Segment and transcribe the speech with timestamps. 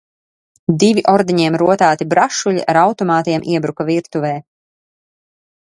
[0.83, 4.37] "Divi ordeņiem rotāti "brašuļi" ar automātiem iebruka virtuvē."